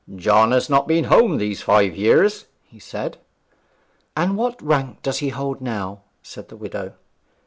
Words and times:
'John 0.15 0.51
has 0.51 0.67
not 0.67 0.87
been 0.87 1.03
home 1.03 1.37
these 1.37 1.61
five 1.61 1.95
years,' 1.95 2.45
he 2.63 2.79
said. 2.79 3.19
'And 4.17 4.35
what 4.35 4.59
rank 4.59 5.03
does 5.03 5.19
he 5.19 5.29
hold 5.29 5.61
now?' 5.61 6.01
said 6.23 6.49
the 6.49 6.57
widow. 6.57 6.95